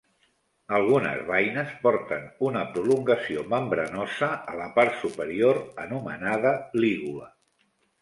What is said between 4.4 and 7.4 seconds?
a la part superior anomenada lígula.